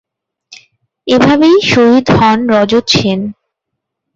এভাবেই 1.07 1.57
শহিদ 1.71 2.05
হন 2.17 2.39
রজত 2.51 2.85
সেন। 2.93 3.19